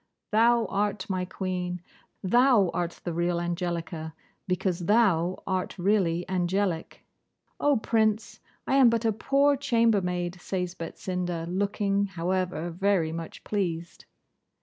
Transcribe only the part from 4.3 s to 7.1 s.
because thou art really angelic.'